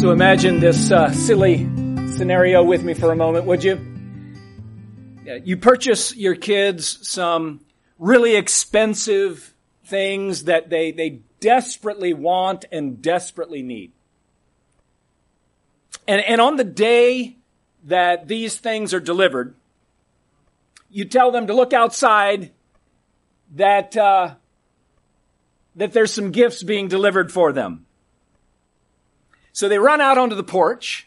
[0.00, 1.58] So imagine this uh, silly
[2.16, 3.78] scenario with me for a moment, would you?
[5.44, 7.60] You purchase your kids some
[7.98, 9.52] really expensive
[9.84, 13.92] things that they, they desperately want and desperately need.
[16.08, 17.36] And, and on the day
[17.84, 19.54] that these things are delivered,
[20.88, 22.52] you tell them to look outside
[23.54, 24.36] that, uh,
[25.76, 27.84] that there's some gifts being delivered for them.
[29.60, 31.06] So they run out onto the porch.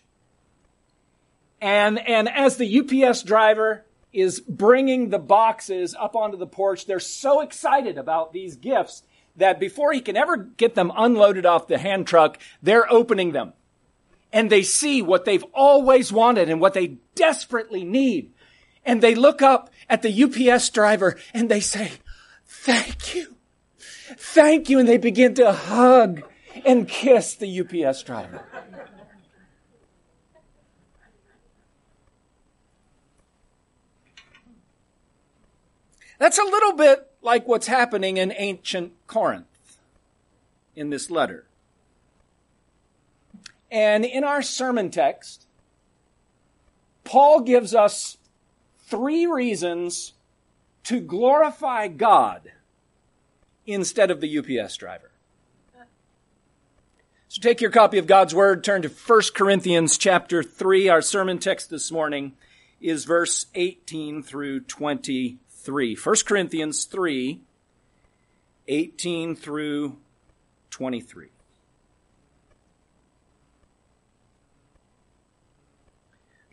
[1.59, 6.99] And, and as the UPS driver is bringing the boxes up onto the porch, they're
[6.99, 9.01] so excited about these gifts
[9.37, 13.53] that before he can ever get them unloaded off the hand truck, they're opening them.
[14.31, 18.33] And they see what they've always wanted and what they desperately need.
[18.85, 21.93] And they look up at the UPS driver and they say,
[22.45, 23.35] thank you.
[24.15, 24.77] Thank you.
[24.77, 26.21] And they begin to hug
[26.65, 28.45] and kiss the UPS driver.
[36.19, 39.77] That's a little bit like what's happening in ancient Corinth
[40.75, 41.45] in this letter.
[43.69, 45.47] And in our sermon text,
[47.03, 48.17] Paul gives us
[48.85, 50.13] three reasons
[50.83, 52.51] to glorify God
[53.65, 55.12] instead of the UPS driver.
[57.33, 60.87] So take your copy of God's Word, turn to 1 Corinthians chapter 3.
[60.87, 62.33] Our sermon text this morning
[62.79, 65.95] is verse 18 through 23.
[65.95, 67.41] 1 Corinthians 3,
[68.67, 69.97] 18 through
[70.69, 71.29] 23.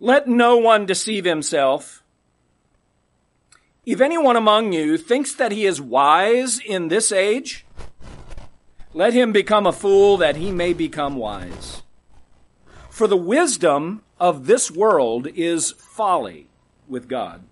[0.00, 2.03] Let no one deceive himself.
[3.84, 7.67] If anyone among you thinks that he is wise in this age,
[8.92, 11.83] let him become a fool that he may become wise.
[12.88, 16.48] For the wisdom of this world is folly
[16.88, 17.42] with God.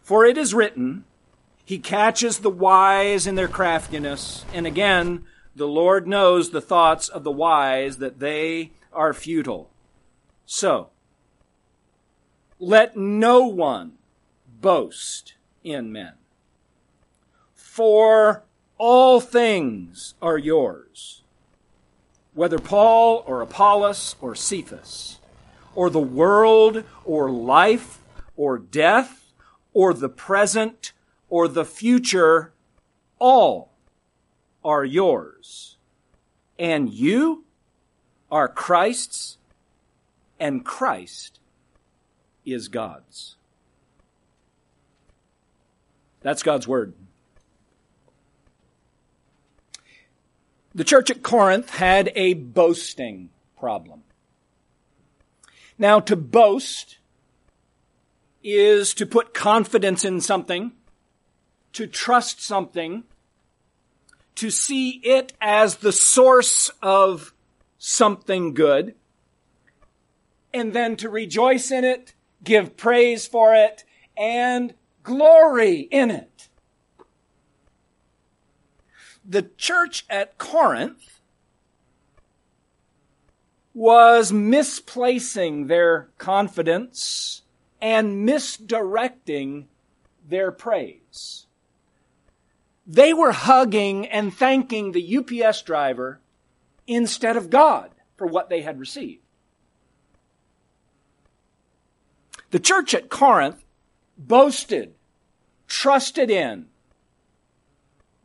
[0.00, 1.04] For it is written,
[1.64, 4.44] He catches the wise in their craftiness.
[4.52, 9.70] And again, the Lord knows the thoughts of the wise that they are futile.
[10.46, 10.90] So,
[12.58, 13.92] let no one
[14.60, 16.12] boast in men.
[17.54, 18.44] For
[18.84, 21.22] all things are yours.
[22.34, 25.20] Whether Paul or Apollos or Cephas,
[25.76, 28.00] or the world or life
[28.36, 29.32] or death
[29.72, 30.92] or the present
[31.28, 32.52] or the future,
[33.20, 33.70] all
[34.64, 35.76] are yours.
[36.58, 37.44] And you
[38.32, 39.38] are Christ's,
[40.40, 41.38] and Christ
[42.44, 43.36] is God's.
[46.22, 46.94] That's God's Word.
[50.74, 53.28] The church at Corinth had a boasting
[53.58, 54.04] problem.
[55.78, 56.98] Now, to boast
[58.42, 60.72] is to put confidence in something,
[61.74, 63.04] to trust something,
[64.36, 67.34] to see it as the source of
[67.78, 68.94] something good,
[70.54, 73.84] and then to rejoice in it, give praise for it,
[74.16, 74.72] and
[75.02, 76.31] glory in it
[79.24, 81.20] the church at Corinth
[83.74, 87.42] was misplacing their confidence
[87.80, 89.68] and misdirecting
[90.28, 91.46] their praise.
[92.86, 96.20] They were hugging and thanking the UPS driver
[96.86, 99.22] instead of God for what they had received.
[102.50, 103.64] The church at Corinth
[104.18, 104.94] boasted,
[105.66, 106.66] trusted in,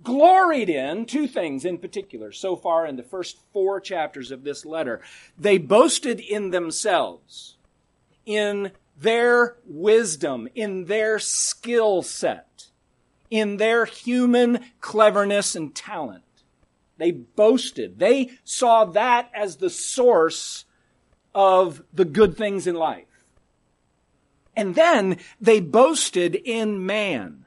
[0.08, 4.66] gloried in two things in particular so far in the first four chapters of this
[4.66, 5.02] letter.
[5.38, 7.58] They boasted in themselves,
[8.26, 12.68] in their wisdom, in their skill set,
[13.30, 16.24] in their human cleverness and talent.
[16.98, 18.00] They boasted.
[18.00, 20.64] They saw that as the source
[21.36, 23.26] of the good things in life.
[24.56, 27.44] And then they boasted in man.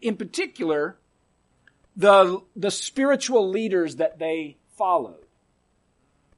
[0.00, 0.96] In particular,
[1.96, 5.26] the, the spiritual leaders that they followed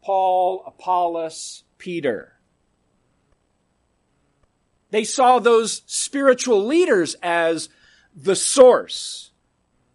[0.02, 2.34] Paul, Apollos, Peter.
[4.90, 7.68] They saw those spiritual leaders as
[8.14, 9.30] the source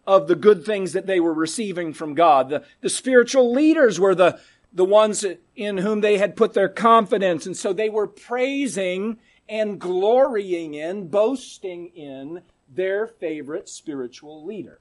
[0.06, 2.48] of the good things that they were receiving from God.
[2.48, 4.40] The, the spiritual leaders were the,
[4.72, 5.24] the ones
[5.54, 7.46] in whom they had put their confidence.
[7.46, 9.18] And so they were praising
[9.48, 14.80] and glorying in, boasting in their favorite spiritual leader.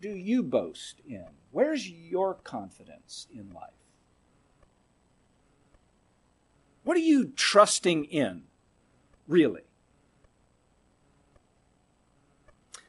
[0.00, 1.26] Do you boast in?
[1.50, 3.70] Where's your confidence in life?
[6.84, 8.44] What are you trusting in,
[9.28, 9.62] really?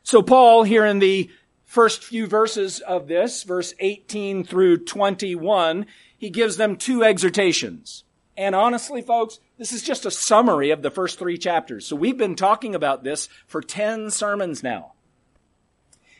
[0.03, 1.29] So, Paul, here in the
[1.65, 5.85] first few verses of this, verse 18 through 21,
[6.17, 8.03] he gives them two exhortations.
[8.37, 11.85] And honestly, folks, this is just a summary of the first three chapters.
[11.85, 14.93] So we've been talking about this for 10 sermons now.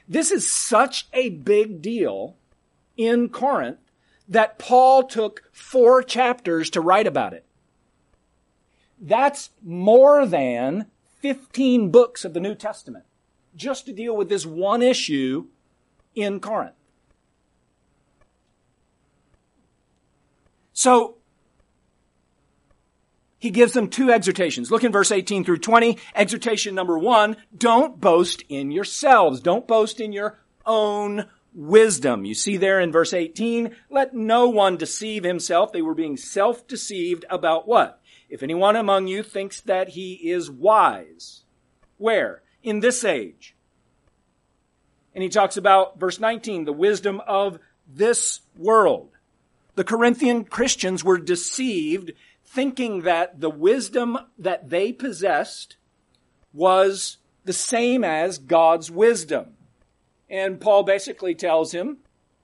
[0.08, 2.36] This is such a big deal
[2.98, 3.80] in Corinth
[4.28, 7.46] that Paul took four chapters to write about it.
[9.00, 10.88] That's more than
[11.20, 13.06] 15 books of the New Testament
[13.56, 15.48] just to deal with this one issue
[16.16, 16.76] in Corinth.
[20.74, 21.16] So,
[23.42, 24.70] he gives them two exhortations.
[24.70, 25.98] Look in verse 18 through 20.
[26.14, 29.42] Exhortation number one, don't boast in yourselves.
[29.42, 32.24] Don't boast in your own wisdom.
[32.24, 35.74] You see there in verse 18, let no one deceive himself.
[35.74, 38.00] They were being self-deceived about what?
[38.30, 41.42] If anyone among you thinks that he is wise.
[41.98, 42.44] Where?
[42.62, 43.56] In this age.
[45.16, 47.58] And he talks about verse 19, the wisdom of
[47.92, 49.10] this world.
[49.74, 52.12] The Corinthian Christians were deceived
[52.54, 55.78] thinking that the wisdom that they possessed
[56.54, 59.54] was the same as God's wisdom.
[60.30, 62.00] And Paul basically tells him,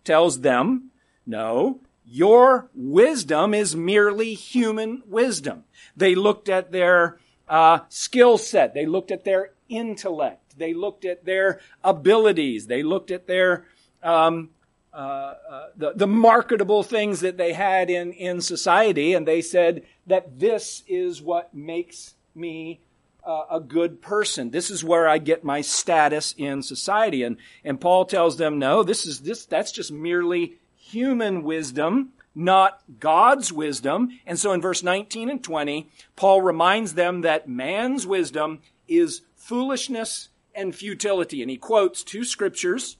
[0.05, 0.91] tells them,
[1.25, 5.65] no, your wisdom is merely human wisdom.
[5.95, 7.19] They looked at their
[7.49, 8.73] uh, skill set.
[8.73, 10.57] They looked at their intellect.
[10.57, 12.67] They looked at their abilities.
[12.67, 13.65] They looked at their
[14.01, 14.51] um,
[14.97, 19.83] uh, uh, the, the marketable things that they had in, in society, and they said
[20.07, 22.79] that this is what makes me
[23.27, 24.51] uh, a good person.
[24.51, 27.23] This is where I get my status in society.
[27.23, 32.81] And, and Paul tells them, no, this is this, that's just merely human wisdom, not
[32.99, 34.17] God's wisdom.
[34.25, 40.29] And so in verse 19 and 20, Paul reminds them that man's wisdom is foolishness
[40.55, 41.41] and futility.
[41.41, 42.95] And he quotes two scriptures.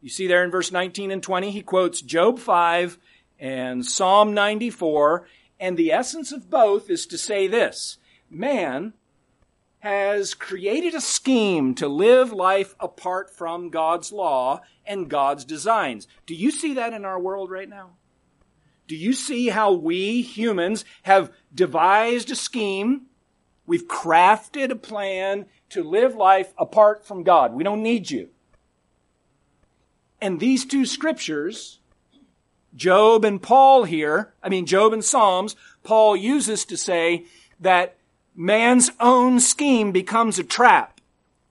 [0.00, 2.98] You see there in verse 19 and 20, he quotes Job 5
[3.40, 5.26] and Psalm 94.
[5.60, 7.98] And the essence of both is to say this
[8.30, 8.94] man
[9.80, 16.08] has created a scheme to live life apart from God's law and God's designs.
[16.26, 17.90] Do you see that in our world right now?
[18.88, 23.02] Do you see how we humans have devised a scheme?
[23.66, 27.52] We've crafted a plan to live life apart from God.
[27.52, 28.30] We don't need you.
[30.20, 31.77] And these two scriptures,
[32.74, 37.24] Job and Paul here, I mean, Job and Psalms, Paul uses to say
[37.60, 37.96] that
[38.34, 41.00] man's own scheme becomes a trap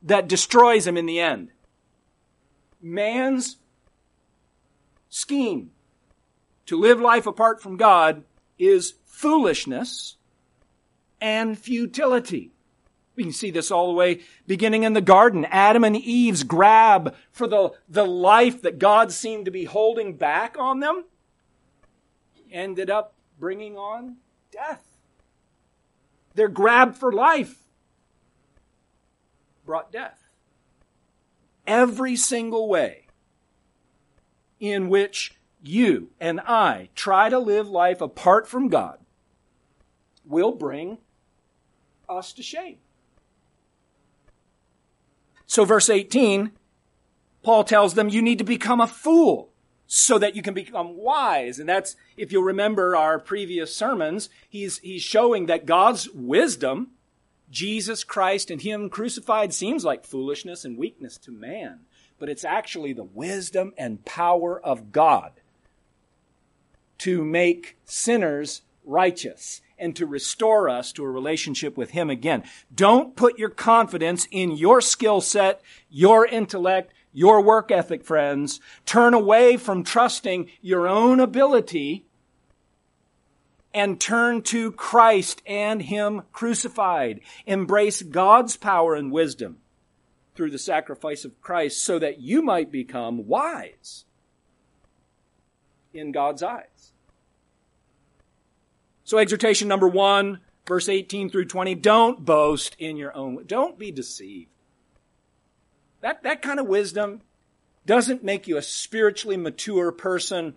[0.02, 1.50] that destroys him in the end.
[2.82, 3.58] Man's
[5.10, 5.72] scheme
[6.66, 8.24] to live life apart from God
[8.60, 10.16] is foolishness
[11.20, 12.52] and futility.
[13.18, 15.44] We can see this all the way beginning in the garden.
[15.46, 20.56] Adam and Eve's grab for the, the life that God seemed to be holding back
[20.58, 21.04] on them
[22.52, 24.18] ended up bringing on
[24.52, 24.84] death.
[26.36, 27.56] Their grab for life
[29.66, 30.30] brought death.
[31.66, 33.08] Every single way
[34.60, 35.34] in which
[35.64, 39.00] you and I try to live life apart from God
[40.24, 41.00] will bring
[42.08, 42.78] us to shame.
[45.48, 46.52] So, verse 18,
[47.42, 49.50] Paul tells them you need to become a fool
[49.88, 51.60] so that you can become wise.
[51.60, 56.92] And that's, if you'll remember our previous sermons, he's, he's showing that God's wisdom,
[57.50, 61.80] Jesus Christ and Him crucified seems like foolishness and weakness to man,
[62.20, 65.32] but it's actually the wisdom and power of God
[66.98, 72.44] to make sinners righteous and to restore us to a relationship with Him again.
[72.74, 78.60] Don't put your confidence in your skill set, your intellect, your work ethic, friends.
[78.86, 82.06] Turn away from trusting your own ability
[83.74, 87.22] and turn to Christ and Him crucified.
[87.46, 89.58] Embrace God's power and wisdom
[90.36, 94.06] through the sacrifice of Christ so that you might become wise
[95.94, 96.94] in God's eyes.
[99.08, 103.90] So exhortation number one, verse 18 through 20, don't boast in your own, don't be
[103.90, 104.52] deceived.
[106.02, 107.22] That, that kind of wisdom
[107.86, 110.56] doesn't make you a spiritually mature person.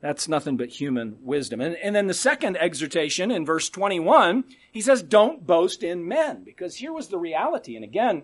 [0.00, 1.60] That's nothing but human wisdom.
[1.60, 6.44] And, and then the second exhortation in verse 21, he says, don't boast in men.
[6.44, 7.76] Because here was the reality.
[7.76, 8.22] And again,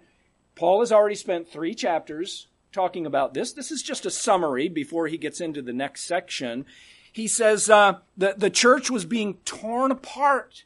[0.55, 3.53] Paul has already spent three chapters talking about this.
[3.53, 6.65] This is just a summary before he gets into the next section.
[7.15, 10.65] He says uh, the, the church was being torn apart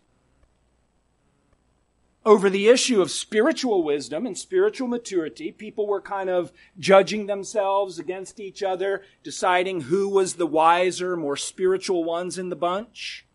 [2.25, 5.53] over the issue of spiritual wisdom and spiritual maturity.
[5.53, 11.37] People were kind of judging themselves against each other, deciding who was the wiser, more
[11.37, 13.27] spiritual ones in the bunch,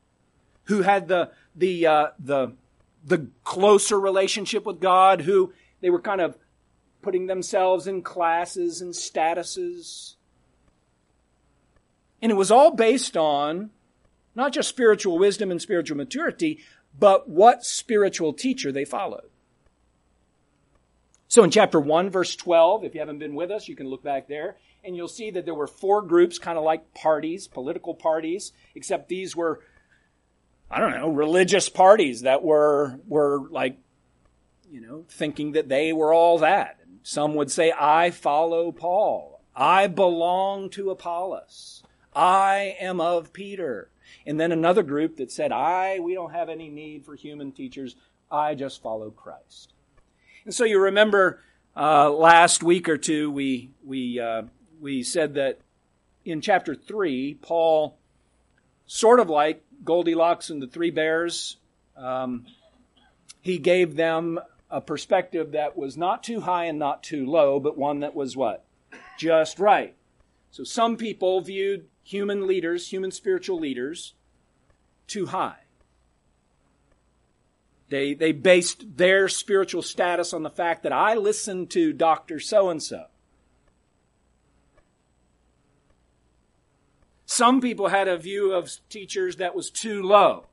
[0.64, 2.54] who had the the uh, the
[3.06, 6.36] the closer relationship with God, who they were kind of
[7.04, 10.16] putting themselves in classes and statuses.
[12.24, 13.72] And it was all based on
[14.34, 16.62] not just spiritual wisdom and spiritual maturity,
[16.98, 19.30] but what spiritual teacher they followed.
[21.28, 24.04] So in chapter 1, verse 12, if you haven't been with us, you can look
[24.04, 27.94] back there, and you'll see that there were four groups, kind of like parties, political
[27.94, 29.60] parties, except these were,
[30.72, 33.78] I don't know, religious parties that were, were like,
[34.72, 36.80] you know, thinking that they were all that.
[37.02, 39.42] Some would say, I follow Paul.
[39.54, 41.84] I belong to Apollos.
[42.16, 43.90] I am of Peter.
[44.26, 47.96] And then another group that said, I, we don't have any need for human teachers.
[48.32, 49.74] I just follow Christ.
[50.46, 51.42] And so you remember
[51.76, 54.44] uh, last week or two, we, we, uh,
[54.82, 55.60] we said that
[56.26, 57.98] in chapter 3, Paul,
[58.86, 61.58] sort of like Goldilocks and the Three Bears,
[61.98, 62.46] um,
[63.42, 64.40] he gave them
[64.70, 68.36] a perspective that was not too high and not too low, but one that was
[68.36, 68.64] what?
[69.18, 69.96] Just right.
[70.50, 74.14] So some people viewed human leaders, human spiritual leaders,
[75.08, 75.58] too high.
[77.90, 82.40] They, they based their spiritual status on the fact that I listened to Dr.
[82.40, 83.06] So and so.
[87.26, 90.48] Some people had a view of teachers that was too low.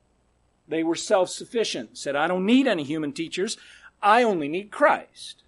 [0.67, 3.57] They were self sufficient, said, I don't need any human teachers.
[4.01, 5.43] I only need Christ.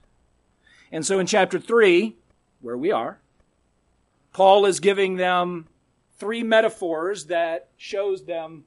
[0.92, 2.16] And so in chapter 3,
[2.62, 3.20] where we are,
[4.32, 5.68] Paul is giving them
[6.24, 8.64] three metaphors that shows them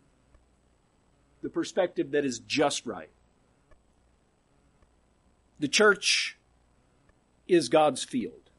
[1.40, 3.08] the perspective that is just right.
[5.58, 6.36] The church
[7.48, 8.50] is God's field.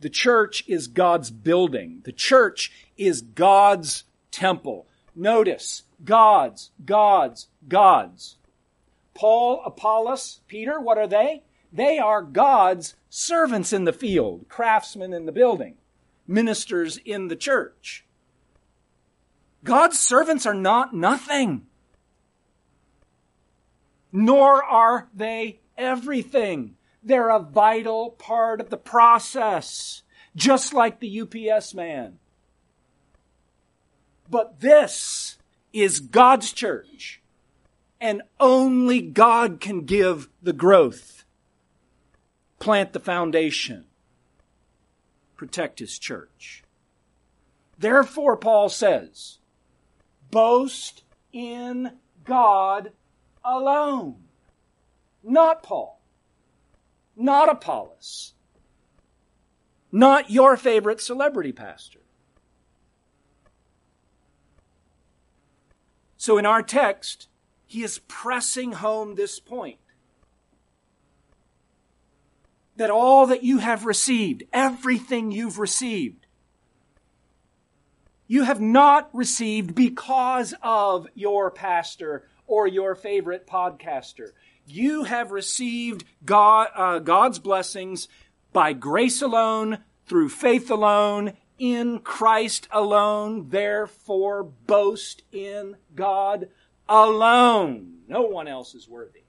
[0.00, 2.00] The church is God's building.
[2.04, 4.86] The church is God's temple.
[5.14, 8.36] Notice, God's, God's, God's.
[9.12, 11.42] Paul, Apollos, Peter, what are they?
[11.70, 15.76] They are God's servants in the field, craftsmen in the building
[16.28, 18.04] ministers in the church.
[19.64, 21.66] God's servants are not nothing,
[24.12, 26.76] nor are they everything.
[27.02, 30.02] They're a vital part of the process,
[30.36, 32.18] just like the UPS man.
[34.30, 35.38] But this
[35.72, 37.22] is God's church,
[38.00, 41.24] and only God can give the growth,
[42.58, 43.87] plant the foundation
[45.38, 46.62] protect his church.
[47.78, 49.38] Therefore, Paul says,
[50.30, 51.92] boast in
[52.24, 52.92] God
[53.42, 54.16] alone.
[55.22, 56.00] Not Paul.
[57.16, 58.34] Not Apollos.
[59.90, 62.00] Not your favorite celebrity pastor.
[66.16, 67.28] So in our text,
[67.64, 69.78] he is pressing home this point
[72.78, 76.26] that all that you have received, everything you've received,
[78.28, 84.30] you have not received because of your pastor or your favorite podcaster.
[84.64, 88.06] You have received God, uh, God's blessings
[88.52, 93.48] by grace alone, through faith alone, in Christ alone.
[93.48, 96.48] Therefore, boast in God
[96.88, 97.98] alone.
[98.06, 99.22] No one else is worthy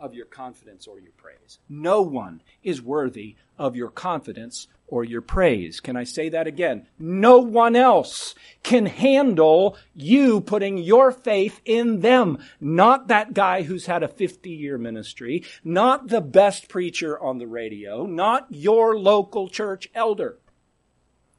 [0.00, 1.58] of your confidence or your praise.
[1.68, 5.80] No one is worthy of your confidence or your praise.
[5.80, 6.86] Can I say that again?
[6.98, 12.38] No one else can handle you putting your faith in them.
[12.60, 17.46] Not that guy who's had a 50 year ministry, not the best preacher on the
[17.46, 20.38] radio, not your local church elder.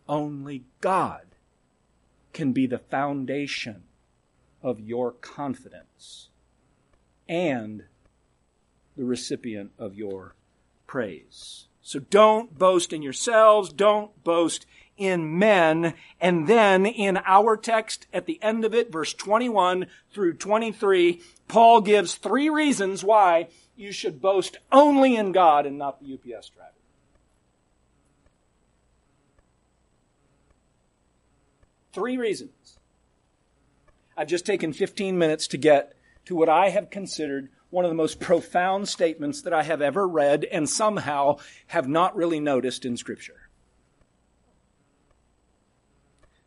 [0.08, 1.22] Only God
[2.34, 3.84] can be the foundation
[4.62, 6.30] of your confidence
[7.28, 7.84] and
[9.00, 10.36] the recipient of your
[10.86, 11.68] praise.
[11.82, 14.66] So don't boast in yourselves, don't boast
[14.98, 15.94] in men.
[16.20, 21.80] And then in our text at the end of it, verse 21 through 23, Paul
[21.80, 26.74] gives three reasons why you should boast only in God and not the UPS driver.
[31.94, 32.78] Three reasons.
[34.18, 35.94] I've just taken 15 minutes to get
[36.26, 40.08] to what I have considered one of the most profound statements that I have ever
[40.08, 43.50] read and somehow have not really noticed in Scripture.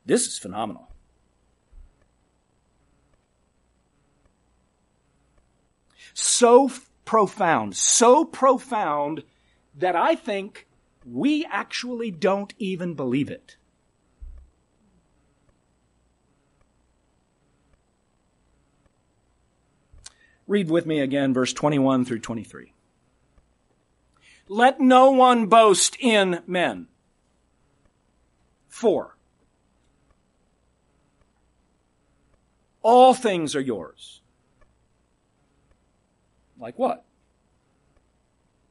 [0.05, 0.89] This is phenomenal.
[6.15, 6.71] So
[7.05, 9.23] profound, so profound
[9.79, 10.67] that I think
[11.05, 13.57] we actually don't even believe it.
[20.47, 22.73] Read with me again, verse 21 through 23.
[24.49, 26.89] Let no one boast in men.
[28.69, 29.17] For.
[32.83, 34.21] all things are yours.
[36.59, 37.05] Like what?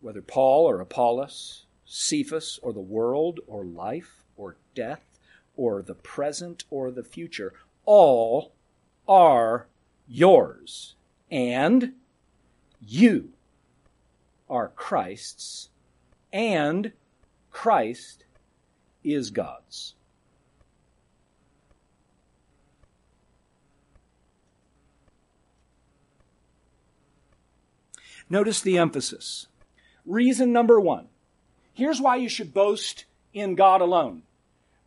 [0.01, 5.19] Whether Paul or Apollos, Cephas or the world or life or death
[5.55, 7.53] or the present or the future,
[7.85, 8.53] all
[9.07, 9.67] are
[10.07, 10.95] yours
[11.31, 11.93] and
[12.85, 13.29] you
[14.49, 15.69] are Christ's,
[16.33, 16.91] and
[17.49, 18.25] Christ
[19.03, 19.95] is God's.
[28.29, 29.47] Notice the emphasis.
[30.05, 31.07] Reason number one.
[31.73, 34.23] Here's why you should boast in God alone.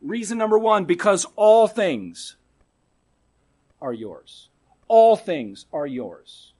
[0.01, 2.35] Reason number one, because all things
[3.81, 4.49] are yours.
[4.87, 6.53] All things are yours.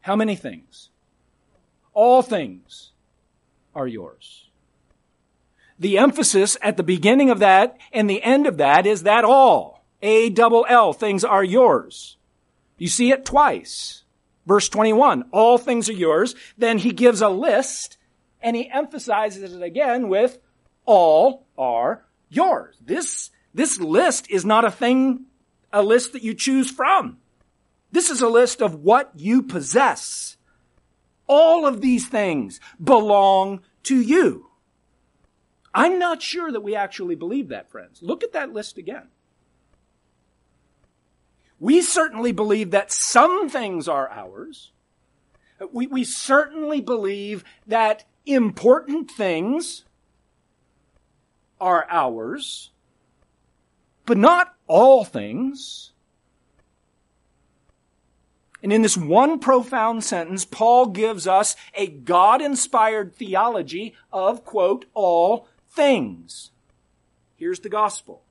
[0.00, 0.90] How many things?
[1.92, 2.92] All things
[3.74, 4.48] are yours.
[5.78, 9.84] The emphasis at the beginning of that and the end of that is that all.
[10.02, 12.16] A double L, things are yours.
[12.78, 14.04] You see it twice.
[14.46, 16.34] Verse 21, all things are yours.
[16.56, 17.98] Then he gives a list
[18.40, 20.38] and he emphasizes it again with
[20.84, 22.76] all are yours.
[22.84, 25.25] This, this list is not a thing
[25.72, 27.18] a list that you choose from.
[27.92, 30.36] This is a list of what you possess.
[31.26, 34.50] All of these things belong to you.
[35.74, 38.00] I'm not sure that we actually believe that, friends.
[38.02, 39.08] Look at that list again.
[41.58, 44.72] We certainly believe that some things are ours.
[45.72, 49.84] We, we certainly believe that important things
[51.60, 52.70] are ours
[54.06, 55.92] but not all things.
[58.62, 64.86] And in this one profound sentence, Paul gives us a God inspired theology of, quote,
[64.94, 66.50] all things.
[67.36, 68.22] Here's the gospel.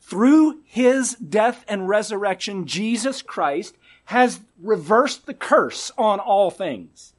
[0.00, 7.14] Through his death and resurrection, Jesus Christ has reversed the curse on all things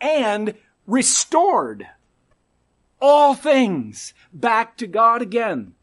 [0.00, 0.54] and
[0.86, 1.86] restored
[3.00, 5.74] all things back to God again.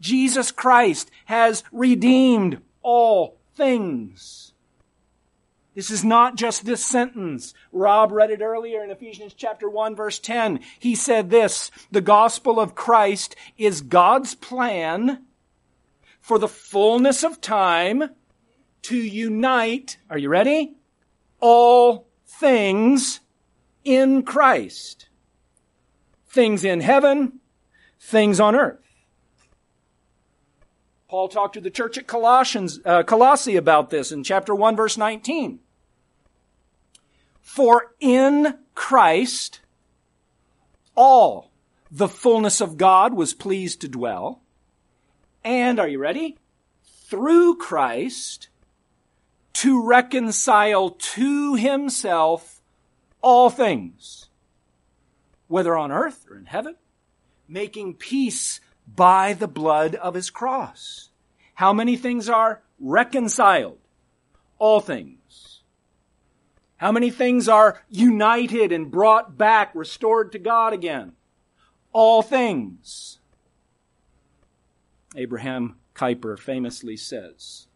[0.00, 4.52] Jesus Christ has redeemed all things.
[5.74, 7.54] This is not just this sentence.
[7.72, 10.60] Rob read it earlier in Ephesians chapter 1 verse 10.
[10.78, 15.24] He said this, the gospel of Christ is God's plan
[16.20, 18.10] for the fullness of time
[18.82, 20.76] to unite, are you ready?
[21.38, 23.20] All things
[23.84, 25.08] in Christ.
[26.28, 27.40] Things in heaven,
[28.00, 28.89] things on earth.
[31.10, 34.96] Paul talked to the church at Colossians, uh, Colossae about this in chapter 1 verse
[34.96, 35.58] 19.
[37.40, 39.58] For in Christ,
[40.94, 41.50] all
[41.90, 44.40] the fullness of God was pleased to dwell.
[45.42, 46.38] And are you ready?
[46.84, 48.48] Through Christ
[49.54, 52.62] to reconcile to himself
[53.20, 54.28] all things,
[55.48, 56.76] whether on earth or in heaven,
[57.48, 58.60] making peace
[58.96, 61.10] by the blood of his cross.
[61.54, 63.78] How many things are reconciled?
[64.58, 65.60] All things.
[66.76, 71.12] How many things are united and brought back, restored to God again?
[71.92, 73.18] All things.
[75.14, 77.66] Abraham Kuyper famously says,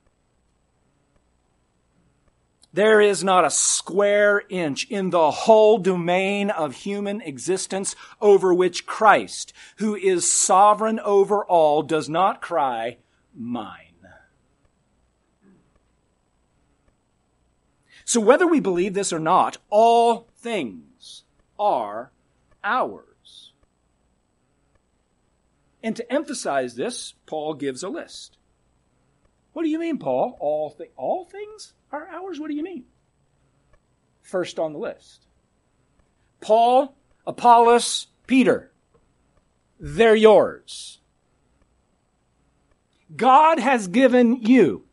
[2.75, 8.85] there is not a square inch in the whole domain of human existence over which
[8.85, 12.97] Christ, who is sovereign over all, does not cry,
[13.33, 13.79] mine.
[18.05, 21.23] So whether we believe this or not, all things
[21.59, 22.11] are
[22.65, 23.53] ours.
[25.81, 28.37] And to emphasize this, Paul gives a list.
[29.53, 30.37] What do you mean, Paul?
[30.41, 31.73] All, th- all things?
[31.95, 32.41] Are ours.
[32.41, 32.85] What do you mean?
[34.23, 35.27] First on the list.
[36.41, 38.73] Paul, Apollos, Peter.
[39.79, 40.99] They're yours.
[43.17, 44.85] God has given you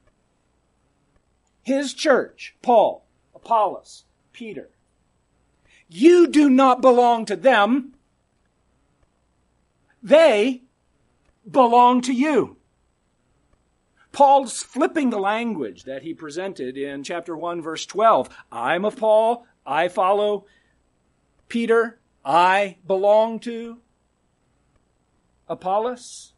[1.64, 4.70] his church, Paul, Apollos, Peter.
[5.90, 7.94] You do not belong to them.
[10.04, 10.62] They
[11.50, 12.58] belong to you.
[14.12, 18.30] Paul's flipping the language that he presented in chapter 1 verse 12.
[18.52, 19.46] I'm of Paul.
[19.66, 20.46] I follow
[21.48, 22.00] Peter.
[22.26, 23.80] I belong to
[25.48, 26.34] Apollos.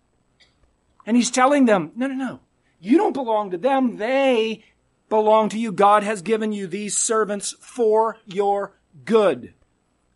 [1.05, 2.39] And he's telling them, no, no, no.
[2.79, 3.97] You don't belong to them.
[3.97, 4.63] They
[5.09, 5.71] belong to you.
[5.71, 8.73] God has given you these servants for your
[9.05, 9.53] good.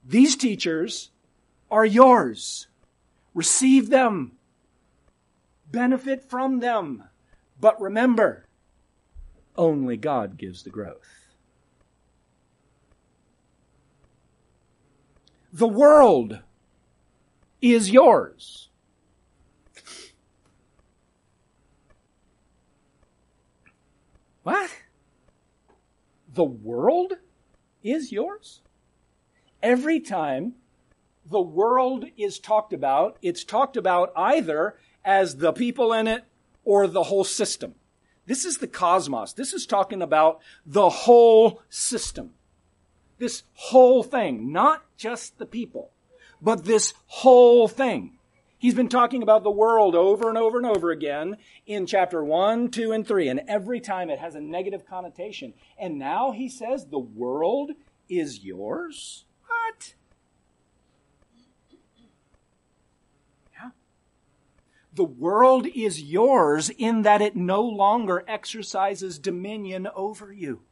[0.06, 1.12] These teachers
[1.70, 2.67] are yours.
[3.34, 4.34] Receive them.
[5.70, 7.04] Benefit from them.
[7.60, 8.46] But remember,
[9.56, 11.28] only God gives the growth.
[15.52, 16.39] The world
[17.62, 18.70] is yours.
[24.43, 24.70] What?
[26.34, 27.13] The world
[27.84, 28.62] is yours?
[29.63, 30.54] Every time
[31.26, 36.24] the world is talked about, it's talked about either as the people in it
[36.67, 37.73] or the whole system.
[38.25, 39.32] This is the cosmos.
[39.32, 42.32] This is talking about the whole system.
[43.19, 45.91] This whole thing, not just the people,
[46.41, 48.17] but this whole thing.
[48.58, 52.69] He's been talking about the world over and over and over again in chapter 1,
[52.69, 55.53] 2, and 3, and every time it has a negative connotation.
[55.80, 57.71] And now he says the world
[58.10, 59.23] is yours?
[59.45, 59.93] What?
[64.97, 70.63] The world is yours in that it no longer exercises dominion over you.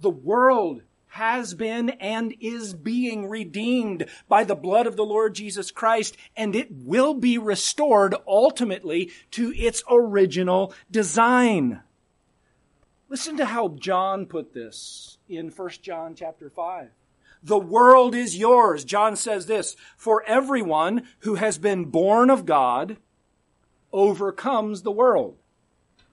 [0.00, 5.70] The world has been and is being redeemed by the blood of the Lord Jesus
[5.70, 11.82] Christ, and it will be restored ultimately to its original design.
[13.08, 16.88] Listen to how John put this in 1 John chapter 5.
[17.42, 18.84] The world is yours.
[18.84, 22.96] John says this, for everyone who has been born of God
[23.92, 25.36] overcomes the world.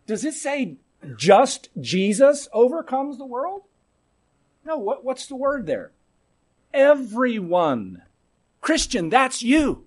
[0.08, 0.78] Does it say
[1.18, 3.64] just Jesus overcomes the world?
[4.66, 5.92] No, what, what's the word there?
[6.74, 8.02] Everyone.
[8.62, 9.86] Christian, that's you.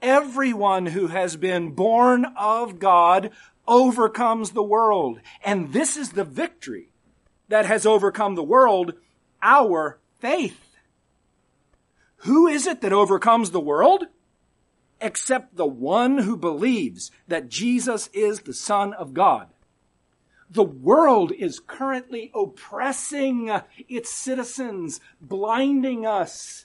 [0.00, 3.30] Everyone who has been born of God
[3.66, 5.20] overcomes the world.
[5.44, 6.90] And this is the victory
[7.48, 8.94] that has overcome the world,
[9.42, 10.78] our faith.
[12.18, 14.04] Who is it that overcomes the world?
[14.98, 19.48] Except the one who believes that Jesus is the Son of God.
[20.48, 23.50] The world is currently oppressing
[23.86, 26.64] its citizens, blinding us.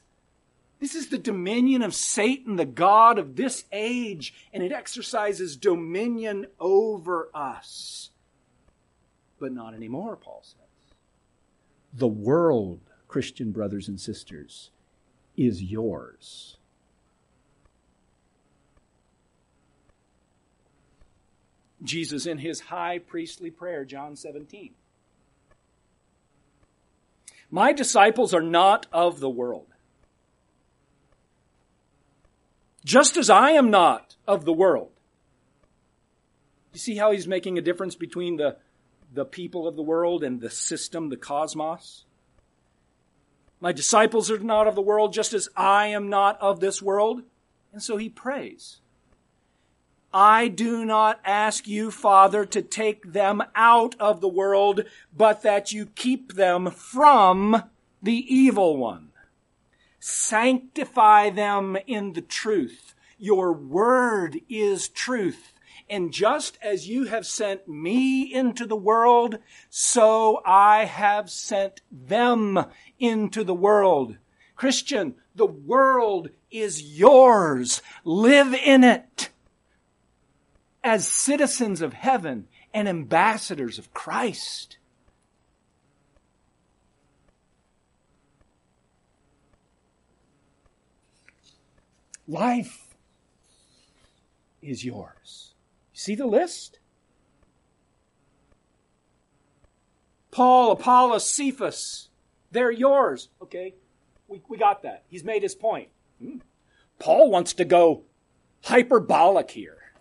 [0.79, 6.45] This is the dominion of Satan, the God of this age, and it exercises dominion
[6.61, 8.11] over us.
[9.37, 10.95] But not anymore, Paul says.
[11.93, 14.69] The world Christian brothers and sisters,
[15.35, 16.57] is yours.
[21.83, 24.73] Jesus in his high priestly prayer, John 17.
[27.49, 29.67] My disciples are not of the world.
[32.85, 34.91] Just as I am not of the world.
[36.73, 38.57] You see how he's making a difference between the,
[39.11, 42.05] the people of the world and the system, the cosmos?
[43.59, 47.23] My disciples are not of the world, just as I am not of this world.
[47.73, 48.79] And so he prays.
[50.13, 55.71] I do not ask you, Father, to take them out of the world, but that
[55.71, 57.63] you keep them from
[58.01, 59.09] the evil one.
[59.99, 62.95] Sanctify them in the truth.
[63.19, 65.53] Your word is truth.
[65.89, 72.65] And just as you have sent me into the world, so I have sent them
[72.99, 74.17] into the world.
[74.55, 77.81] Christian, the world is yours.
[78.03, 79.29] Live in it
[80.83, 84.77] as citizens of heaven and ambassadors of Christ.
[92.27, 92.95] Life
[94.61, 95.53] is yours.
[95.99, 96.79] See the list?
[100.31, 102.07] Paul, Apollos, Cephas,
[102.53, 103.27] they're yours.
[103.41, 103.75] Okay,
[104.29, 105.03] we, we got that.
[105.09, 105.89] He's made his point.
[106.23, 106.37] Hmm.
[106.99, 108.03] Paul wants to go
[108.63, 109.91] hyperbolic here.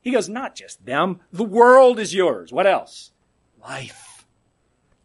[0.00, 2.50] He goes, not just them, the world is yours.
[2.50, 3.12] What else?
[3.62, 4.24] Life.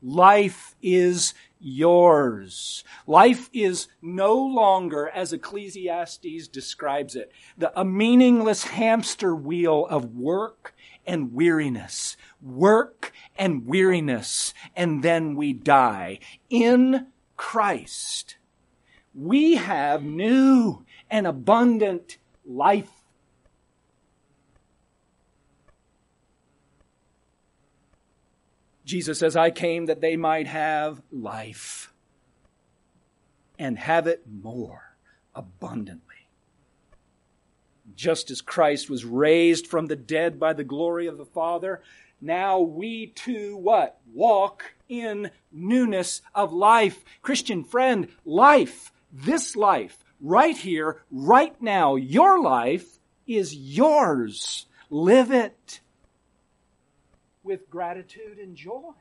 [0.01, 2.83] Life is yours.
[3.05, 10.73] Life is no longer, as Ecclesiastes describes it, the, a meaningless hamster wheel of work
[11.05, 16.19] and weariness, work and weariness, and then we die.
[16.49, 18.37] In Christ,
[19.13, 22.91] we have new and abundant life.
[28.88, 31.93] Jesus says, I came that they might have life
[33.60, 34.95] and have it more
[35.36, 36.15] abundantly.
[37.95, 41.82] Just as Christ was raised from the dead by the glory of the Father,
[42.21, 44.00] now we too what?
[44.13, 47.04] Walk in newness of life.
[47.21, 54.65] Christian friend, life, this life, right here, right now, your life is yours.
[54.89, 55.82] Live it
[57.47, 58.91] with gratitude and joy.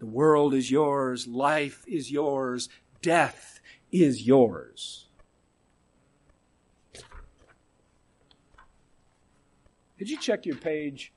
[0.00, 2.68] The world is yours, life is yours,
[3.02, 3.60] death
[3.92, 5.06] is yours.
[9.98, 11.12] Did you check your page?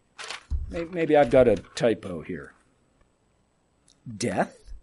[0.69, 2.53] Maybe I've got a typo here.
[4.17, 4.73] Death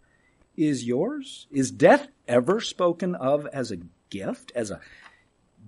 [0.56, 1.46] is yours?
[1.50, 3.76] Is death ever spoken of as a
[4.10, 4.52] gift?
[4.54, 4.80] As a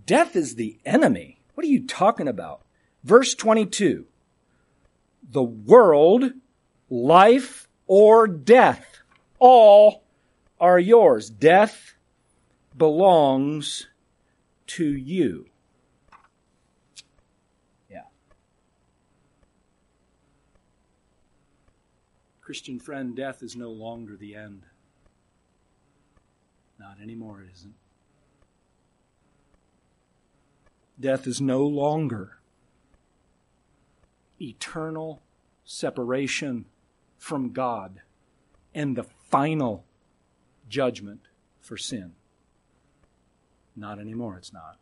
[0.07, 1.39] death is the enemy.
[1.55, 2.63] What are you talking about?
[3.05, 4.07] Verse 22.
[5.31, 6.33] The world,
[6.91, 8.99] life, or death,
[9.39, 10.05] all
[10.61, 11.31] are yours.
[11.31, 11.95] Death
[12.77, 13.89] belongs
[14.67, 15.47] to you.
[17.91, 18.03] Yeah.
[22.41, 24.63] Christian friend, death is no longer the end.
[26.79, 27.75] Not anymore, it isn't.
[31.03, 32.39] Death is no longer
[34.41, 35.21] eternal
[35.65, 36.65] separation
[37.19, 38.03] from God
[38.73, 39.85] and the final
[40.69, 41.23] judgment
[41.61, 42.13] for sin.
[43.75, 44.79] Not anymore, it's not.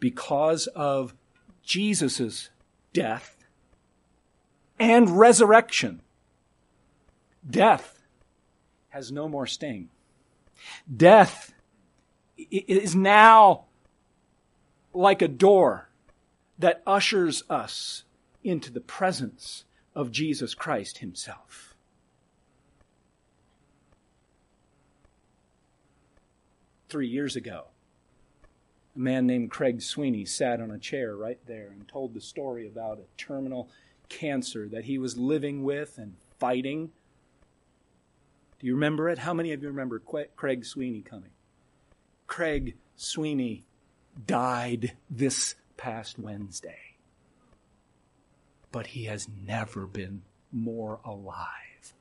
[0.00, 1.14] Because of
[1.62, 2.48] Jesus'
[2.94, 3.44] death
[4.78, 6.00] and resurrection.
[7.48, 8.02] Death
[8.88, 9.90] has no more sting.
[10.94, 11.52] Death
[12.50, 13.64] is now
[14.92, 15.88] like a door
[16.58, 18.04] that ushers us
[18.44, 21.74] into the presence of Jesus Christ Himself.
[26.88, 27.66] Three years ago,
[28.94, 32.66] a man named Craig Sweeney sat on a chair right there and told the story
[32.66, 33.70] about a terminal
[34.08, 36.90] cancer that he was living with and fighting.
[38.60, 39.18] Do you remember it?
[39.18, 40.00] How many of you remember
[40.36, 41.31] Craig Sweeney coming?
[42.32, 43.66] Craig Sweeney
[44.26, 46.96] died this past Wednesday.
[48.70, 51.92] But he has never been more alive.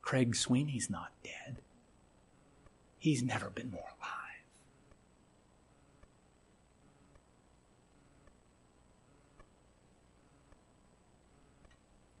[0.00, 1.60] Craig Sweeney's not dead.
[2.98, 4.44] He's never been more alive.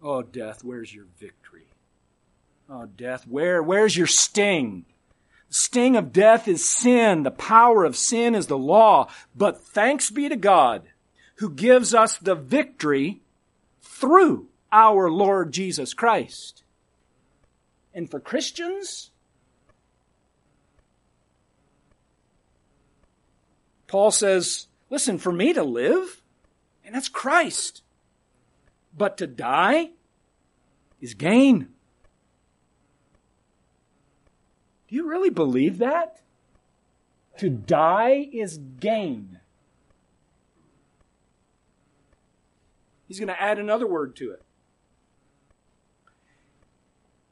[0.02, 1.68] Oh, death, where's your victory?
[2.68, 4.84] Oh, death, where, where's your sting?
[5.50, 7.22] Sting of death is sin.
[7.22, 9.08] The power of sin is the law.
[9.34, 10.82] But thanks be to God
[11.36, 13.20] who gives us the victory
[13.80, 16.62] through our Lord Jesus Christ.
[17.94, 19.10] And for Christians,
[23.86, 26.22] Paul says, listen, for me to live,
[26.84, 27.82] and that's Christ.
[28.96, 29.90] But to die
[31.00, 31.68] is gain.
[34.88, 36.20] Do you really believe that?
[37.38, 39.38] To die is gain.
[43.06, 44.42] He's going to add another word to it.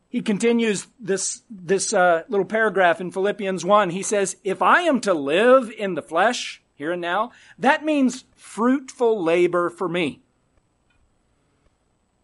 [0.08, 3.90] He continues this, this uh, little paragraph in Philippians 1.
[3.90, 8.24] He says, If I am to live in the flesh, here and now, that means
[8.34, 10.22] fruitful labor for me.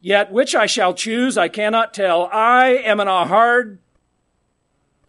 [0.01, 2.29] Yet which I shall choose, I cannot tell.
[2.33, 3.79] I am in a hard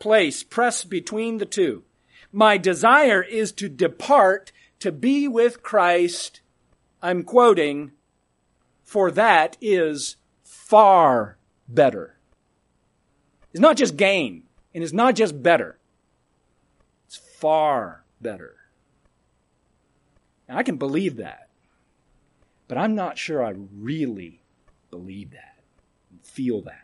[0.03, 1.81] place, pressed between the two.
[2.29, 6.41] My desire is to depart to be with Christ.
[7.01, 7.93] I'm quoting,
[8.83, 11.37] for that is far
[11.69, 12.17] better.
[13.53, 14.43] It's not just gain,
[14.75, 15.77] and it's not just better.
[17.07, 18.57] It's far better.
[20.49, 21.47] Now, I can believe that,
[22.67, 24.41] but I'm not sure I really
[24.91, 25.59] believe that
[26.11, 26.82] and feel that.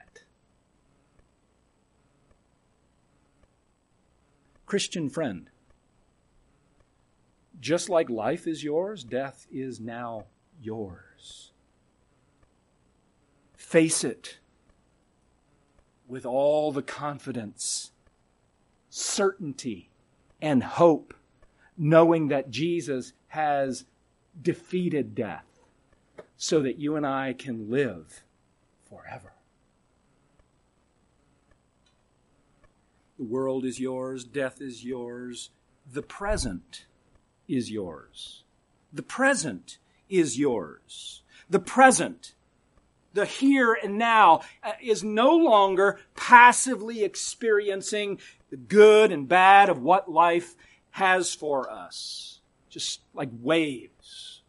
[4.70, 5.50] Christian friend,
[7.60, 10.26] just like life is yours, death is now
[10.62, 11.52] yours.
[13.58, 14.38] Face it.
[16.08, 17.92] with all the confidence,
[18.90, 19.90] certainty,
[20.42, 21.14] and hope,
[21.78, 23.86] knowing that Jesus has
[24.42, 25.46] defeated death
[26.36, 28.24] so that you and I can live
[28.90, 29.34] forever.
[33.20, 35.50] The world is yours, death is yours,
[35.92, 36.86] the present
[37.50, 38.44] is yours.
[38.94, 39.78] The present
[40.10, 41.22] is yours.
[41.50, 42.34] The present,
[43.14, 49.82] the here and now, uh, is no longer passively experiencing the good and bad of
[49.82, 50.56] what life
[50.92, 52.40] has for us.
[52.70, 54.44] Just like waves.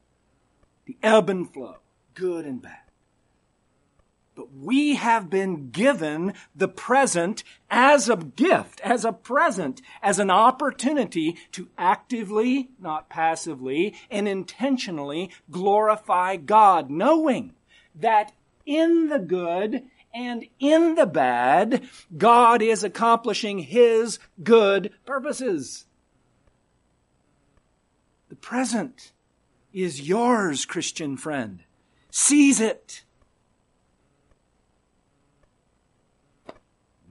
[0.85, 1.79] The ebb and flow,
[2.15, 2.80] good and bad.
[4.41, 10.31] But we have been given the present as a gift, as a present, as an
[10.31, 17.53] opportunity to actively, not passively, and intentionally glorify God, knowing
[17.95, 18.33] that
[18.65, 19.83] in the good
[20.15, 25.85] and in the bad, God is accomplishing His good purposes.
[28.31, 29.13] The present
[29.75, 31.65] is yours, Christian friend.
[32.11, 33.03] Seize it.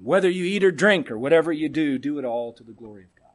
[0.02, 3.04] Whether you eat or drink or whatever you do, do it all to the glory
[3.04, 3.26] of God.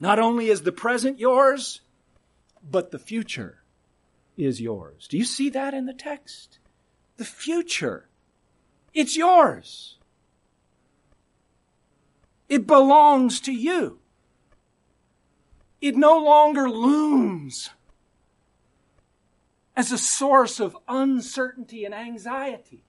[0.00, 1.80] Not only is the present yours,
[2.68, 3.62] but the future
[4.36, 5.06] is yours.
[5.08, 6.58] Do you see that in the text?
[7.16, 8.08] The future.
[8.94, 9.98] It's yours.
[12.48, 13.98] It belongs to you.
[15.80, 17.70] It no longer looms
[19.76, 22.82] as a source of uncertainty and anxiety.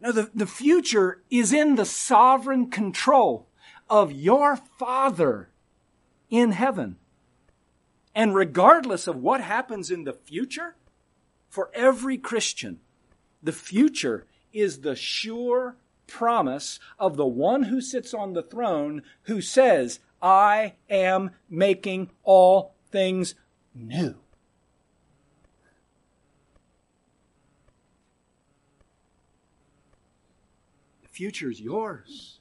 [0.00, 3.48] No, the, the future is in the sovereign control
[3.88, 5.50] of your Father
[6.30, 6.96] in heaven.
[8.14, 10.76] And regardless of what happens in the future,
[11.48, 12.80] for every Christian,
[13.42, 15.76] the future is the sure
[16.06, 22.74] promise of the one who sits on the throne who says, I am making all
[22.90, 23.34] things
[23.74, 24.16] new.
[31.02, 32.40] The future is yours.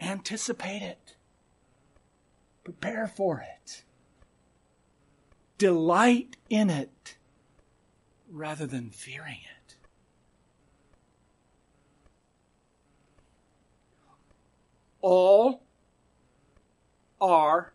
[0.00, 1.16] Anticipate it.
[2.64, 3.84] Prepare for it.
[5.56, 7.16] Delight in it
[8.30, 9.57] rather than fearing it.
[15.00, 15.62] All
[17.20, 17.72] are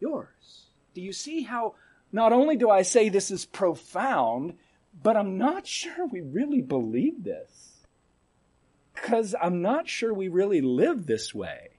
[0.00, 0.66] yours.
[0.94, 1.74] Do you see how
[2.12, 4.54] not only do I say this is profound,
[5.02, 7.82] but I'm not sure we really believe this.
[8.94, 11.70] Because I'm not sure we really live this way.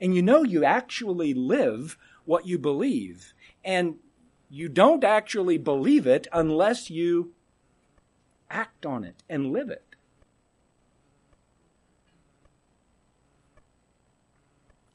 [0.00, 3.34] And you know, you actually live what you believe.
[3.64, 3.96] And
[4.48, 7.32] you don't actually believe it unless you
[8.50, 9.91] act on it and live it.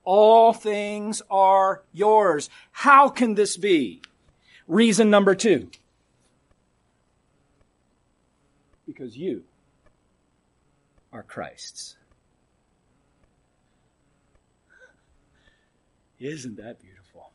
[0.09, 2.49] All things are yours.
[2.71, 4.01] How can this be?
[4.65, 5.69] Reason number two.
[8.85, 9.43] Because you
[11.11, 11.97] are Christ's.
[16.21, 17.31] Isn't that beautiful?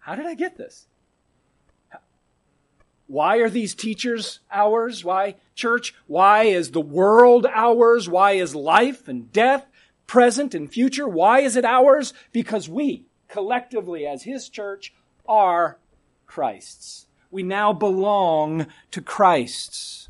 [0.00, 0.88] How did I get this?
[3.06, 5.04] Why are these teachers ours?
[5.04, 5.94] Why church?
[6.08, 8.08] Why is the world ours?
[8.08, 9.64] Why is life and death
[10.06, 11.08] present and future.
[11.08, 12.12] Why is it ours?
[12.32, 14.94] Because we, collectively as His church,
[15.28, 15.78] are
[16.26, 17.06] Christ's.
[17.30, 20.08] We now belong to Christ's.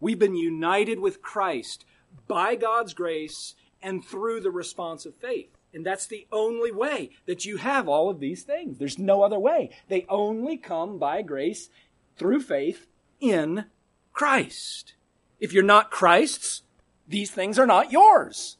[0.00, 1.84] We've been united with Christ
[2.28, 5.50] by God's grace and through the response of faith.
[5.72, 8.78] And that's the only way that you have all of these things.
[8.78, 9.70] There's no other way.
[9.88, 11.68] They only come by grace
[12.16, 12.86] through faith
[13.20, 13.66] in
[14.12, 14.94] Christ.
[15.38, 16.62] If you're not Christ's,
[17.08, 18.56] these things are not yours.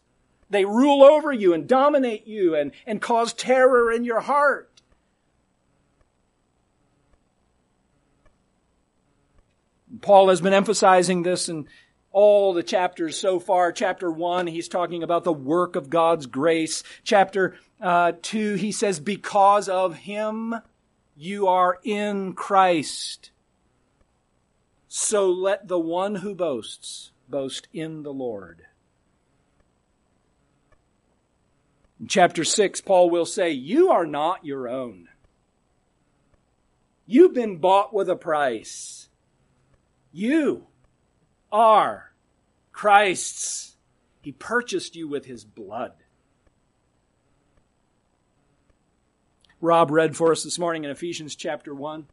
[0.49, 4.71] They rule over you and dominate you and, and cause terror in your heart.
[10.01, 11.67] Paul has been emphasizing this in
[12.13, 13.73] all the chapters so far.
[13.73, 16.83] Chapter 1, he's talking about the work of God's grace.
[17.03, 20.55] Chapter uh, 2, he says, Because of him
[21.17, 23.31] you are in Christ.
[24.89, 28.63] So let the one who boasts boast in the Lord.
[32.01, 35.09] In chapter 6, Paul will say, You are not your own.
[37.07, 39.09] You've been bought with a price.
[40.13, 40.67] You
[41.53, 42.13] are
[42.73, 43.77] Christ's.
[44.23, 45.93] He purchased you with his blood.
[49.61, 52.07] Rob read for us this morning in Ephesians chapter 1.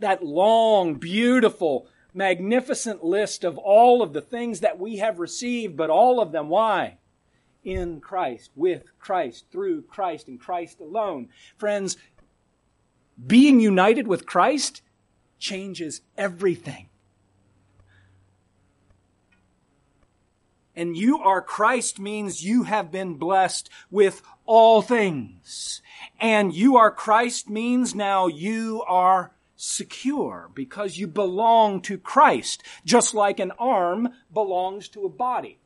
[0.00, 1.86] That long, beautiful,
[2.18, 6.48] magnificent list of all of the things that we have received, but all of them,
[6.48, 6.98] why?
[7.62, 11.28] In Christ, with Christ, through Christ, and Christ alone.
[11.56, 11.96] Friends,
[13.24, 14.82] being united with Christ
[15.38, 16.88] changes everything.
[20.74, 25.82] And you are Christ means you have been blessed with all things.
[26.20, 33.12] And you are Christ means now you are secure because you belong to Christ, just
[33.12, 35.58] like an arm belongs to a body.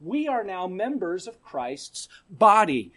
[0.00, 2.92] We are now members of Christ's body.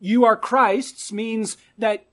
[0.00, 2.04] You are Christ's means that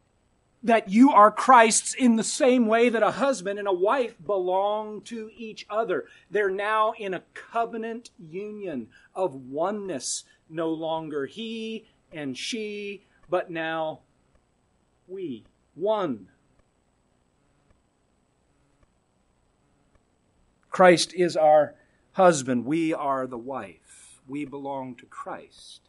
[0.64, 5.02] that you are Christ's in the same way that a husband and a wife belong
[5.02, 6.06] to each other.
[6.32, 10.24] They're now in a covenant union of oneness.
[10.50, 14.00] No longer he and she, but now
[15.08, 15.46] we.
[15.74, 16.30] One.
[20.70, 21.76] Christ is our
[22.14, 22.66] husband.
[22.66, 24.22] We are the wife.
[24.28, 25.82] We belong to Christ.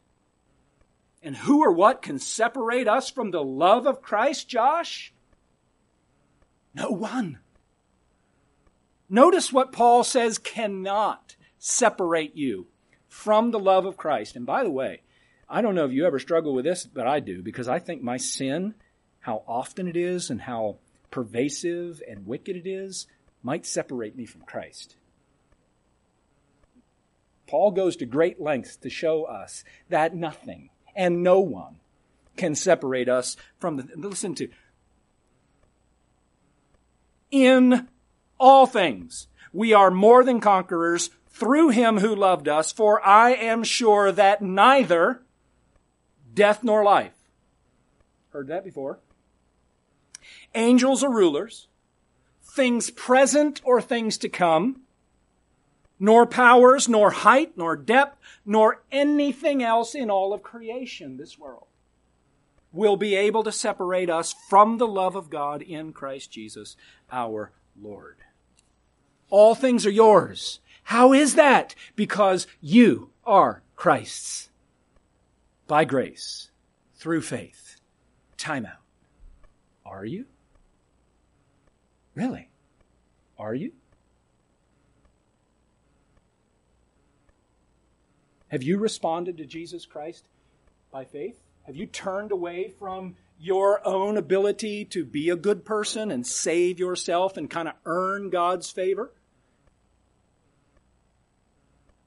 [1.22, 5.12] And who or what can separate us from the love of Christ, Josh?
[6.74, 7.39] No one.
[9.09, 12.66] Notice what Paul says cannot separate you
[13.09, 14.37] from the love of Christ.
[14.37, 15.03] And by the way,
[15.49, 18.03] I don't know if you ever struggle with this, but I do because I think
[18.03, 18.74] my sin,
[19.20, 20.76] how often it is and how
[21.11, 23.07] pervasive and wicked it is,
[23.42, 24.97] might separate me from Christ.
[27.47, 31.76] Paul goes to great lengths to show us that nothing, and no one
[32.36, 33.88] can separate us from the.
[33.94, 34.49] Listen to.
[37.30, 37.88] In
[38.38, 43.62] all things, we are more than conquerors through him who loved us, for I am
[43.62, 45.22] sure that neither
[46.37, 47.14] death nor life.
[48.28, 49.01] Heard that before.
[50.55, 51.66] Angels or rulers,
[52.45, 54.82] things present or things to come,
[55.99, 61.66] nor powers, nor height, nor depth, nor anything else in all of creation, this world,
[62.72, 66.76] will be able to separate us from the love of God in Christ Jesus
[67.11, 68.18] our Lord.
[69.30, 70.61] All things are yours.
[70.84, 71.74] How is that?
[71.97, 74.51] Because you are Christ's.
[75.67, 76.51] By grace,
[76.95, 77.77] through faith.
[78.37, 78.83] Time out.
[79.85, 80.27] Are you?
[82.14, 82.49] Really?
[83.39, 83.73] Are you?
[88.49, 90.29] Have you responded to Jesus Christ
[90.93, 91.39] by faith?
[91.64, 96.79] Have you turned away from your own ability to be a good person and save
[96.79, 99.12] yourself and kind of earn God's favor?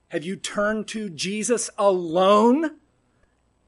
[0.08, 2.79] Have you turned to Jesus alone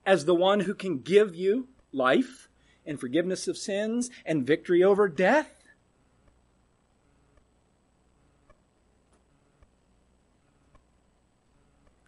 [0.05, 2.49] as the one who can give you life
[2.85, 5.57] and forgiveness of sins and victory over death?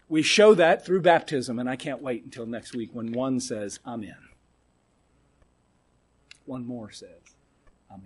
[0.08, 3.80] We show that through baptism, and I can't wait until next week when one says,
[3.84, 4.04] I'm.
[6.44, 7.36] One more says,
[7.90, 8.02] I'm.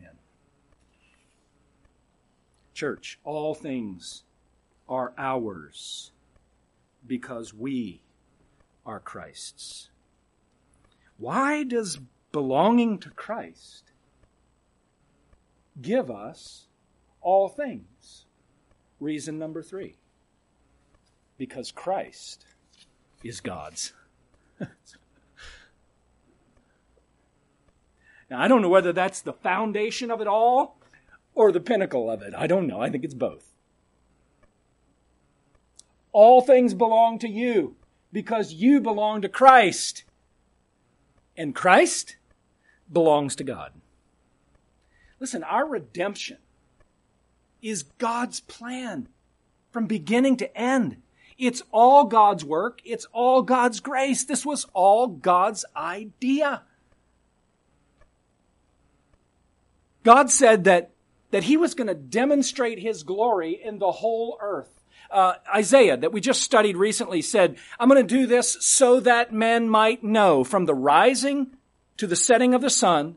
[2.73, 4.23] Church, all things
[4.89, 6.13] are ours
[7.07, 8.03] because we
[8.89, 9.91] are Christ's.
[11.19, 12.01] Why does
[12.33, 13.93] belonging to Christ
[15.81, 16.69] give us
[17.21, 18.25] all things?
[18.99, 19.97] Reason number three
[21.37, 22.47] because Christ
[23.23, 23.93] is God's.
[24.61, 24.69] now,
[28.33, 30.79] I don't know whether that's the foundation of it all
[31.35, 32.35] or the pinnacle of it.
[32.35, 32.81] I don't know.
[32.81, 33.55] I think it's both.
[36.11, 37.77] All things belong to you
[38.13, 40.05] because you belong to Christ.
[41.37, 42.17] And Christ
[42.93, 43.73] belongs to God.
[45.21, 46.39] Listen, our redemption
[47.61, 49.09] is God's plan
[49.71, 50.97] from beginning to end.
[51.37, 52.81] It's all God's work.
[52.85, 54.25] It's all God's grace.
[54.25, 56.63] This was all God's idea.
[60.03, 60.91] God said that,
[61.31, 64.78] that He was going to demonstrate His glory in the whole earth.
[65.11, 69.33] Uh, Isaiah, that we just studied recently, said, I'm going to do this so that
[69.33, 71.57] men might know from the rising
[71.97, 73.17] to the setting of the sun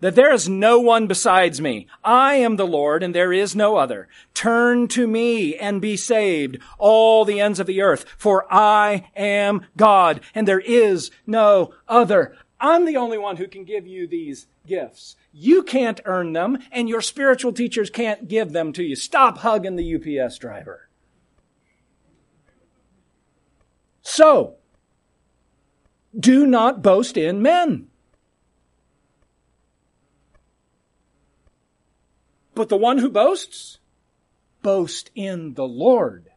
[0.00, 1.86] that there is no one besides me.
[2.04, 4.08] I am the Lord and there is no other.
[4.34, 9.66] Turn to me and be saved, all the ends of the earth, for I am
[9.76, 12.36] God and there is no other.
[12.60, 15.16] I'm the only one who can give you these gifts.
[15.32, 18.96] You can't earn them and your spiritual teachers can't give them to you.
[18.96, 20.88] Stop hugging the UPS driver.
[24.16, 24.54] So,
[26.18, 27.88] do not boast in men.
[32.54, 33.78] But the one who boasts,
[34.62, 36.30] boast in the Lord,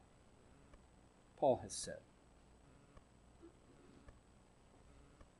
[1.37, 2.01] Paul has said.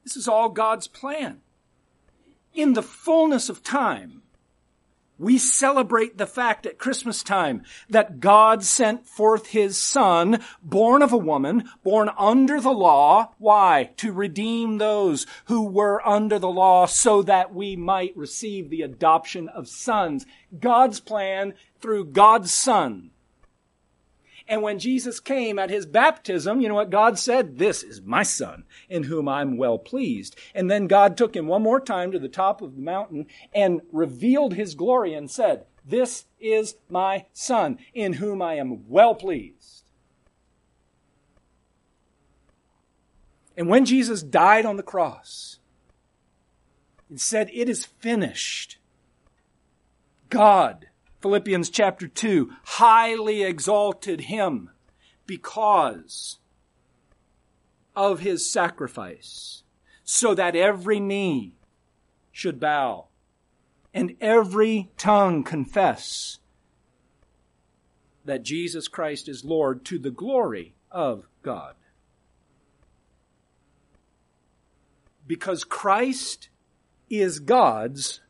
[0.06, 1.42] This is all God's plan.
[2.54, 4.22] In the fullness of time,
[5.20, 11.12] we celebrate the fact at Christmas time that God sent forth his son, born of
[11.12, 13.34] a woman, born under the law.
[13.38, 13.92] Why?
[13.98, 19.50] To redeem those who were under the law so that we might receive the adoption
[19.50, 20.26] of sons.
[20.58, 23.12] God's plan through God's son
[24.50, 27.60] and when Jesus came at his baptism, you know what God said?
[27.60, 30.36] This is my son in whom I'm well pleased.
[30.56, 33.82] And then God took him one more time to the top of the mountain and
[33.92, 39.84] revealed his glory and said, this is my son in whom I am well pleased.
[43.56, 45.60] And when Jesus died on the cross,
[47.08, 48.78] and said, it is finished.
[50.30, 50.89] God
[51.22, 54.70] Philippians chapter 2, highly exalted him
[55.26, 56.40] because
[57.96, 59.64] of his sacrifice,
[60.04, 61.56] so that every knee
[62.32, 63.08] should bow
[63.94, 66.38] and every tongue confess
[68.24, 71.76] that Jesus Christ is Lord to the glory of God.
[75.28, 76.50] Because Christ
[77.10, 78.22] is God's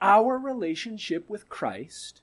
[0.00, 2.22] our relationship with Christ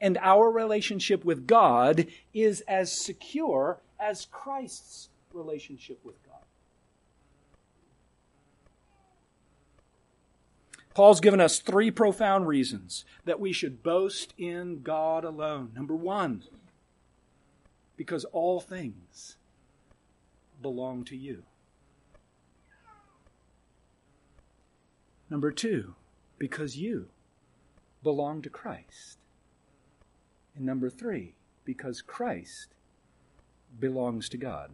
[0.00, 6.32] and our relationship with God is as secure as Christ's relationship with God.
[10.94, 15.72] Paul's given us three profound reasons that we should boast in God alone.
[15.74, 16.42] Number one,
[17.96, 19.36] because all things
[20.62, 21.42] belong to you.
[25.28, 25.94] Number two,
[26.38, 27.08] because you
[28.02, 29.18] belong to Christ.
[30.54, 31.34] And number three,
[31.64, 32.68] because Christ
[33.78, 34.70] belongs to God.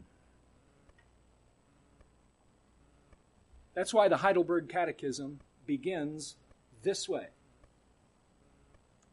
[3.75, 6.37] That's why the Heidelberg Catechism begins
[6.83, 7.29] this way.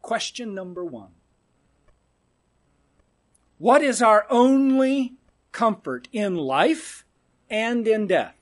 [0.02, 1.10] Question number one
[3.58, 5.14] What is our only
[5.52, 7.04] comfort in life
[7.48, 8.39] and in death?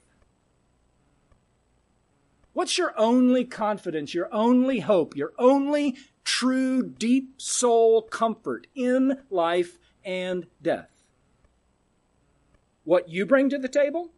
[2.59, 5.95] What's your only confidence, your only hope, your only
[6.25, 10.91] true deep soul comfort in life and death?
[12.83, 14.11] What you bring to the table?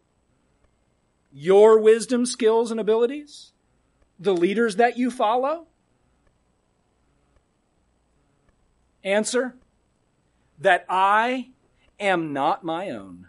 [1.31, 3.51] Your wisdom, skills, and abilities?
[4.19, 5.67] The leaders that you follow?
[9.03, 9.53] Answer
[10.57, 11.49] that I
[11.99, 13.27] am not my own,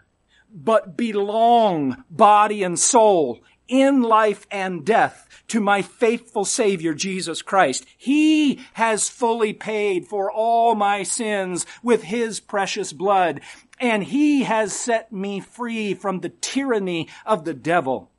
[0.51, 3.41] but belong body and soul
[3.73, 7.87] in life and death to my faithful Savior, Jesus Christ.
[7.97, 13.41] He has fully paid for all my sins with His precious blood,
[13.79, 18.11] and He has set me free from the tyranny of the devil.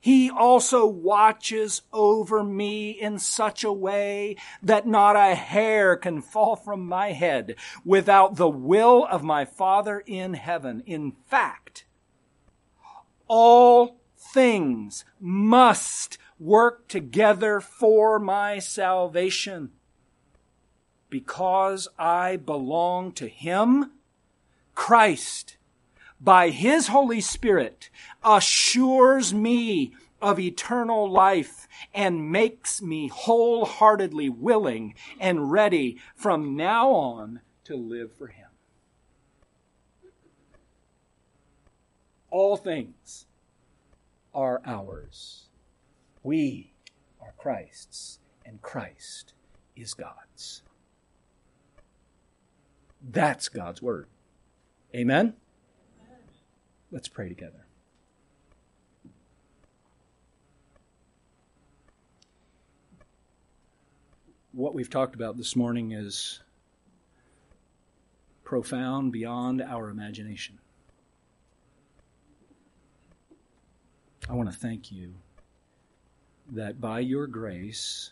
[0.00, 6.56] He also watches over me in such a way that not a hair can fall
[6.56, 10.82] from my head without the will of my Father in heaven.
[10.86, 11.84] In fact,
[13.28, 14.00] all
[14.34, 19.70] things must work together for my salvation.
[21.08, 23.92] Because I belong to Him,
[24.74, 25.56] Christ,
[26.20, 27.90] by His Holy Spirit,
[28.24, 37.40] assures me of eternal life and makes me wholeheartedly willing and ready from now on
[37.62, 38.48] to live for Him.
[42.32, 43.26] All things
[44.34, 45.44] are ours.
[46.22, 46.72] We
[47.20, 49.32] are Christ's, and Christ
[49.76, 50.62] is God's.
[53.02, 54.06] That's God's Word.
[54.94, 55.34] Amen?
[56.90, 57.66] Let's pray together.
[64.52, 66.40] What we've talked about this morning is
[68.44, 70.58] profound beyond our imagination.
[74.28, 75.16] I want to thank you
[76.52, 78.10] that by your grace,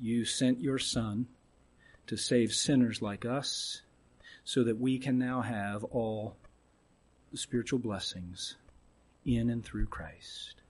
[0.00, 1.26] you sent your Son
[2.06, 3.82] to save sinners like us
[4.44, 6.36] so that we can now have all
[7.32, 8.56] the spiritual blessings
[9.24, 10.62] in and through Christ.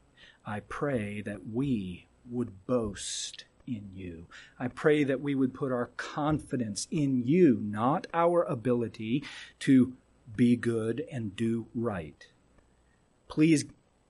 [0.47, 4.28] I pray that we would boast in you.
[4.59, 9.24] I pray that we would put our confidence in you, not our ability
[9.61, 9.93] to
[10.34, 12.26] be good, and do right.
[13.28, 13.64] Please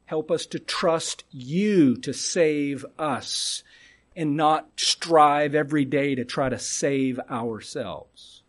[0.07, 3.63] help us to trust you to save us
[4.15, 8.43] and not strive every day to try to save ourselves.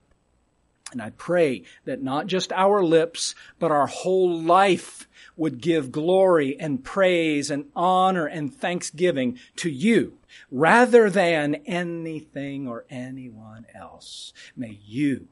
[0.94, 6.58] And I pray that not just our lips, but our whole life would give glory
[6.58, 10.18] and praise and honor and thanksgiving to you
[10.50, 14.32] rather than anything or anyone else.
[14.56, 15.28] May you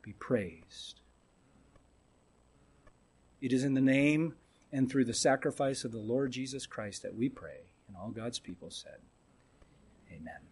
[0.00, 0.95] be praised.
[3.40, 4.34] It is in the name
[4.72, 7.70] and through the sacrifice of the Lord Jesus Christ that we pray.
[7.88, 8.98] And all God's people said,
[10.10, 10.45] Amen.